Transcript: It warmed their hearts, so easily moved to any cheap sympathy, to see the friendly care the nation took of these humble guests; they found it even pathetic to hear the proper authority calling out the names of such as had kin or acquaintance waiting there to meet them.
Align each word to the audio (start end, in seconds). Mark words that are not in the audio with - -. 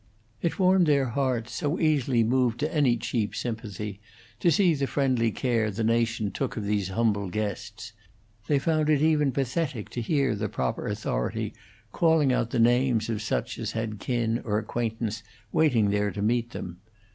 It 0.41 0.57
warmed 0.57 0.87
their 0.87 1.09
hearts, 1.09 1.53
so 1.53 1.79
easily 1.79 2.23
moved 2.23 2.59
to 2.61 2.75
any 2.75 2.97
cheap 2.97 3.35
sympathy, 3.35 3.99
to 4.39 4.49
see 4.49 4.73
the 4.73 4.87
friendly 4.87 5.29
care 5.29 5.69
the 5.69 5.83
nation 5.83 6.31
took 6.31 6.57
of 6.57 6.63
these 6.65 6.87
humble 6.89 7.29
guests; 7.29 7.93
they 8.47 8.57
found 8.57 8.89
it 8.89 8.99
even 9.03 9.31
pathetic 9.31 9.89
to 9.89 10.01
hear 10.01 10.33
the 10.33 10.49
proper 10.49 10.87
authority 10.87 11.53
calling 11.91 12.33
out 12.33 12.49
the 12.49 12.57
names 12.57 13.09
of 13.11 13.21
such 13.21 13.59
as 13.59 13.73
had 13.73 13.99
kin 13.99 14.41
or 14.43 14.57
acquaintance 14.57 15.21
waiting 15.51 15.91
there 15.91 16.09
to 16.09 16.23
meet 16.23 16.49
them. 16.49 16.79